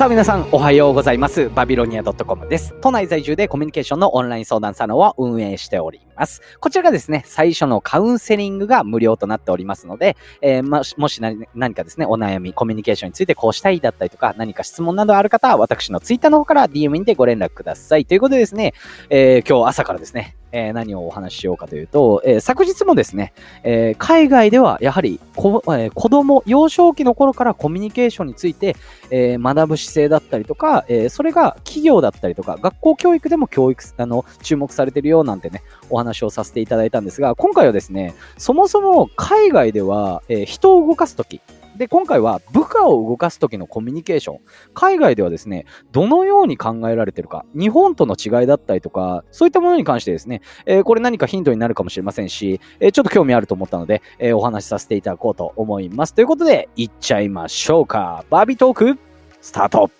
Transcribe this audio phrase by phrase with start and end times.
[0.00, 1.50] さあ皆さんおはようございます。
[1.50, 2.74] バビロニア .com です。
[2.80, 6.40] 都内在住でコミュニケーションのオンライン相談サロンを運営しております。
[6.58, 18.06] こちらがですね、最初のカウンセリングが無料となっておりますので、えー、もしもし何かですね、お悩み、コミュニケーションについてこうしたいだったりとか、何か質問などある方は私のツイッターの方から DM にてご連絡ください。
[18.06, 18.72] ということでですね、
[19.10, 23.32] えー、今日朝からですね、えー、何をお話ししようかというと、えー、昨日もですね、
[23.62, 28.76] えー、海外ではやはりこ、えー、子供、幼少期の頃からコミュニケーションについて、
[29.10, 41.40] え、学ぶ姿勢だったりとか、え、それが企業だったりとか、学校教育でも教育、あの、注目されてるよなんてね、お話をさせていただいたんですが、今回はですね、そもそも海外では、え、人を動かすとき、
[41.80, 44.38] で、今回は部下を動かす時のコミュニケーション。
[44.74, 56.12] 海外ではですね、どのように考えられてるか、日本との違いだったりとか、そういったものに関してですね、えー、これ何かヒントになるかもしれませんし、えー、ちょっと興味あると思ったので、えー、お話しさせていただこうと思います。
[56.12, 58.26] ということで、いっちゃいましょうか。
[58.28, 58.98] バービートーク、
[59.40, 59.90] スタート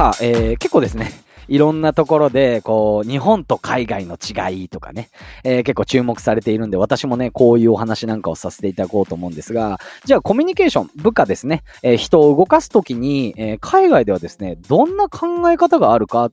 [0.00, 1.12] さあ、えー、結構ですね、
[1.46, 5.10] いろんなところで、こう、日本と海外の違いとかね、
[5.44, 16.30] えー、結構注目されているんで、私もね、こういうお話なんかをさせていただこうと思うんですが、じゃあコミュニケーション、部下ですね、えー、人を動かすときに、えー、海外ではですね、どんな考え方があるか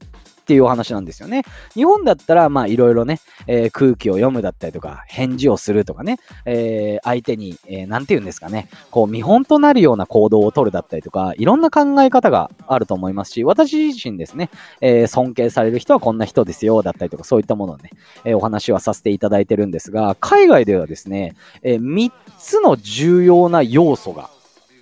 [0.48, 1.42] っていうお話なんですよね。
[1.74, 14.48] 日本だったら、まあいろいろね、えー、空気を読むだったりとか、返事をするとかね、えー、相手に、えー、なんて言うんですかね、こう見本となるような行動をとるだったりとか、いろんな考え方があると思いますし、私自身ですね、
[14.80, 17.90] えー、尊敬される人はこんな人ですよ、だったりとか、そういったものをね、
[18.24, 24.30] えー、お話はさせていただいてるんですが、海外ではですね、えー、3つの重要な要素が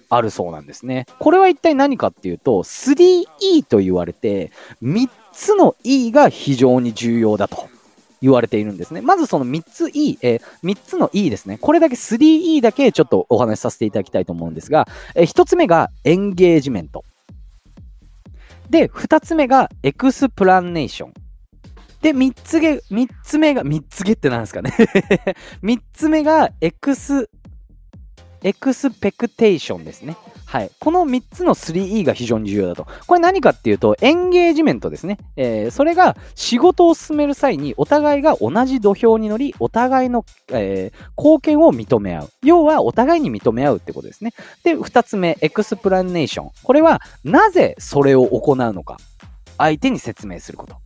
[0.09, 1.07] あるそうなんですね。
[1.19, 7.69] これは一体何かっていうと、3E と言われて、3つの E が非常に重要だと
[8.23, 9.01] 言われているんですね。
[9.01, 11.59] まずその3つ E、えー、3つの E ですね。
[11.59, 17.05] これだけ 3E だけちょっとお話しさせていただきたいと思うんですが、えー、1つ目が engagement。
[18.71, 21.15] で、2つ目が explanation。
[22.03, 24.73] で、3つ目、3つ目が、3つ目って何ですかね
[25.63, 27.31] 3つ目がエクス、
[28.43, 30.17] expectation ですね。
[30.47, 30.71] はい。
[30.79, 32.87] この3つの 3E が非常に重要だと。
[33.09, 35.19] これ何かっていうと、エンゲージメントですね。
[35.37, 42.31] えー、それが仕事を進める際にお互いが同じ土俵に乗り、お互いの、えー、貢献を認め合う。
[42.43, 44.35] 要は、お互いに認め合うってことですね。
[44.63, 46.51] で、2つ目、エクスプラネーション。
[46.63, 48.99] これは、なぜそれを行うのか。
[49.59, 50.77] 相手に説明すること。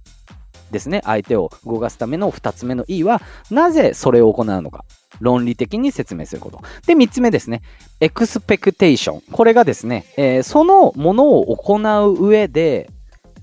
[0.70, 1.02] ですね。
[1.04, 4.84] 相手を動かすための2つ目の E は、なぜそれを行うのか。
[5.20, 6.60] 論理的に説明すること。
[6.86, 7.62] で、3つ目ですね。
[8.00, 9.22] エクスペクテーション。
[9.32, 12.90] これがですね、えー、そのものを行う上で、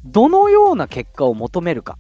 [0.04, 1.98] どのような結果を求めるか。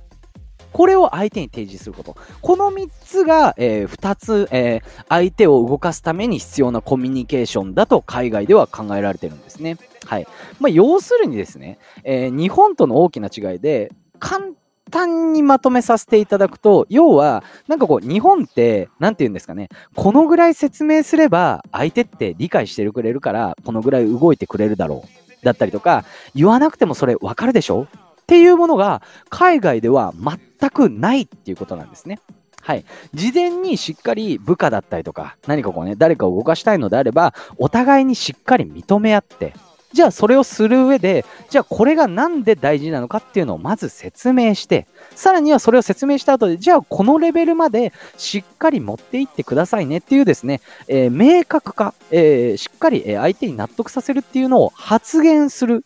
[0.73, 2.15] これを相手に提示すること。
[2.41, 9.77] この3つが、えー、2つ、えー、相手を動かすために必要なコミュニケーションだと海外では考えられてるんですね。
[10.05, 10.27] はい。
[10.59, 14.51] まあ、要するにですね、えー、日本との大きな違いで、簡
[14.91, 25.45] 単にまとめさせていただくと、要は、なんかこう、日本って、なんて言うんですかね、このぐらい説明すれば、相手って理解してくれるから、このぐらい動いてくれるだろう。
[25.45, 26.03] だったりとか、
[26.35, 27.83] 言わなくてもそれわかるでしょ？
[27.83, 30.13] っていうものが、海外では
[30.59, 32.19] 全くないっていうことなんですね。
[32.61, 32.83] はい。
[33.13, 39.53] 事前にしっかり部下だったりとか、何かこうね、誰かを動かしたいのであれば、お互いにしっかり認め合って、
[39.93, 55.85] じゃあそれをする上で、じゃあこれが何で大事なのかっていうのをまず説明して、さらにはそれを説明した後で、じゃあこのレベルまでしっかり持っていってくださいねっていうですね、えー、明確化、えー、しっかり相手に納得させるっていうのを発言する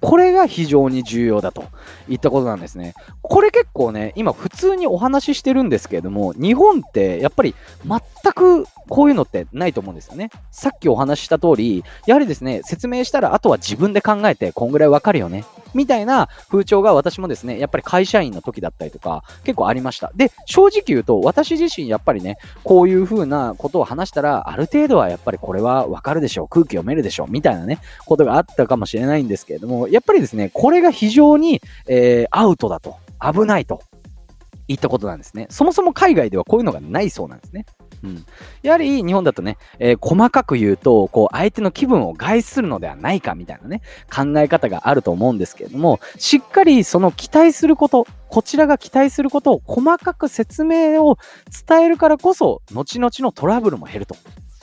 [0.00, 1.64] これが非常に重要だと
[2.08, 2.94] いったことなんですね。
[3.22, 7.54] これ結構ね、今普通にお話ししてるんですけれども、日本ってやっぱり
[7.86, 10.30] 全くこういうのってないと思うんですよね。
[10.50, 15.44] さっきお話しした通り、やはりですね、説明したらあとは自分で考えてこんぐらいわかるよね。
[15.74, 20.12] みたいな風潮が私もですね、やっぱり会社員の時だったりとか、結構ありました。
[20.14, 33.82] で、正直言うと、私自身やっぱりね、こういう風なことを話したら、ある程度はやっぱりこれはわかるでしょう、空気読めるでしょう、みたいなね、ことがあったかもしれないんですけれども、やっぱりですね、これが非常に、えー、アウトだと、危ないと、
[34.68, 35.46] いったことなんですね。
[35.50, 37.64] そもそも海外ではこういうのがないそうなんですね。
[38.02, 38.24] うん、
[38.62, 43.82] やはり日本だとね、えー、細かく言うと、こう、相手の気分を害するのではないかみたいなね、
[44.14, 51.18] 考え方があると思うんですけれども、しっかりその期待すること、こちらが期待することを細かく説明を
[51.66, 54.16] 伝えるからこそ、後々のトラブルも減ると。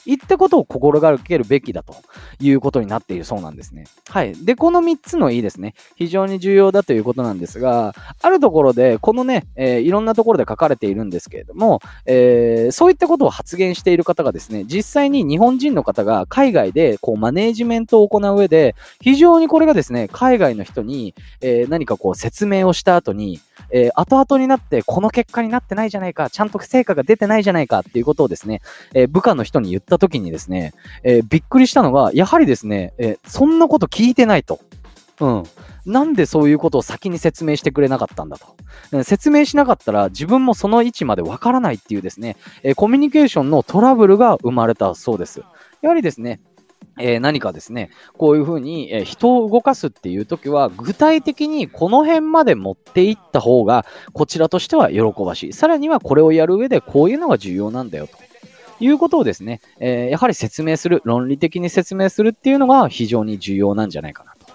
[0.05, 1.95] いったことを心がけるべきだと
[2.39, 3.85] いうことになっているそうなんですね。
[4.09, 4.33] はい。
[4.45, 23.39] で、この3つのいいですね、非常に重要だということなんですが、あるところで、このね、えー、いろんなところで書かれているんですけれども、えー、そういったことを発言している方がですね、実際に日本人の方が海外でこうマネージメントを行う上で、非常にこれがですね、海外の人に、えー、何かこう説明をした後に、
[23.71, 28.61] えー、後々になってこの結果になってないじゃないか、ちゃんと成果が出てないじゃないかっていうことをですね、
[28.93, 34.59] えー、部下の人に言ったた時にですね、えー、びっくりしたのが、やはりですね、えそんなこと聞いてないと。
[35.19, 35.43] うん。
[35.85, 39.03] なんでそういうことを先に説明してくれなかったんだと。
[39.03, 45.41] 説明しなかったら自分もその位置までわからないっていうですね、えコミュニケーションのトラブルが生まれたそうです。
[45.81, 46.39] やはりですね、
[46.97, 55.53] えー、何かですね、こういうふうに、え、人を動かすっていう時は、具体的にこの辺まで持っていった方が、こちらとしては喜ばしい。
[55.53, 58.17] さらにはこれをやる上でこういうのが重要なんだよと。
[58.79, 64.45] いうことをですね、えー、やはり説明する、論理的に説明するっていうのが非常に重要なんじゃないかなと。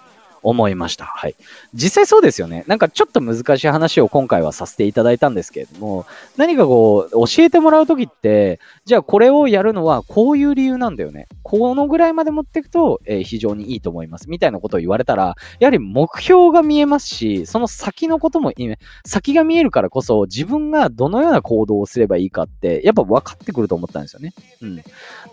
[0.43, 1.05] 思いました。
[1.05, 1.35] はい。
[1.73, 2.63] 実際そうですよね。
[2.67, 6.05] なんかちょっと難しい話を今回はさせていただいたんですけれども、
[6.37, 11.27] 何かこう、教えてもらうときって、じゃあこれをやるのはこういう理由なんだよね。
[11.51, 14.29] このぐらいまで持っていくと、えー、非常にいいと思います。
[14.29, 18.53] みたいなことを言われたら、やはり目標が見えますし、その先のことも、
[19.05, 24.33] 先が見えるからこそ、自分がどのような行動をすればいいかって、やっぱ分かってくると思ったんですよね。
[24.61, 24.81] うん。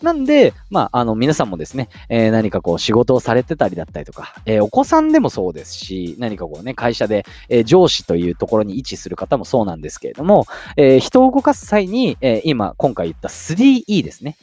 [0.03, 14.37] なんで、まあ、あの、皆さんもですね、えー、何かこう、仕事をされてたりだったりとか、えー、お子さんでもそうですし、何かこうね、会社で、え、上司というところに位置する方もそうなんですけれども、え人を動かす際に、え今、今回言った 3E ですね。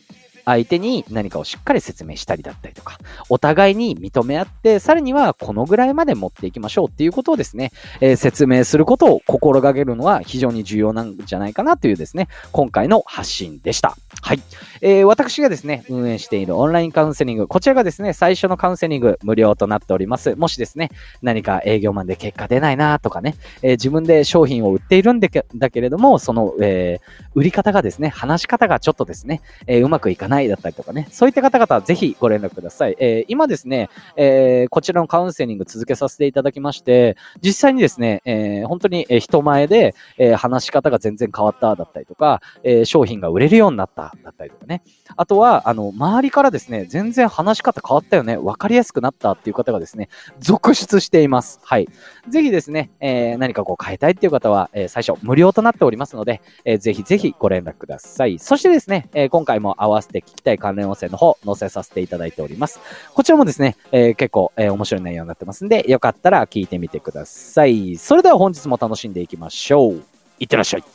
[0.46, 3.00] 相手に何かをしっかり説明したりだったりとか、
[3.30, 13.98] お互いに認め合って、さらにはこのぐらいまで持っていきましょうっていうことをですね、えー、説明することを心がけるのは非常に重要なんじゃないかなというですね、今回の発信でした。
[14.22, 14.40] はい。
[14.88, 20.36] えー、私がですね、運営しているオンラインカウンセリング、こちらがですね、最初のカウンセリング無料となっております。
[20.36, 20.92] もしですね、
[21.24, 23.34] 何か営業マンで結果出ないなとかね、
[23.64, 32.96] えー、自分で商品を売っているんだけれども、その、えー、売り方がですね、話し方がちょっとですね、えうまくいかないだったりとかね、そういった方々はぜひご連絡ください。
[33.00, 44.84] え今ですね、えこちらのカウンセリング続けさせていただきまして、実際にですね、え本当に人前で、え話し方が全然変わっただったりとか、え商品が売れるようになっただったりとかねね。
[45.16, 51.60] あとは、あの、周りからですね、全然話し方変わったよね、わかりやすくなったっていう方がですね、続出しています。
[51.64, 51.88] はい。
[52.28, 58.40] ぜひですね、えー、何かこう変えたいっていう方は、えー、最初無料となっておりますので、えー、ぜひぜひご連絡ください。
[58.40, 62.80] そしてですね、えー、今回も合わせて聞きたい関連音声の方、載せさせていただいております。
[63.14, 67.96] こちらもですね、えー、結構、えー、面白い内容になってますんで、よかったら聞いてみてください。
[67.98, 70.04] それでは本日も楽しんでいきましょう。
[70.40, 70.95] いってらっしゃい。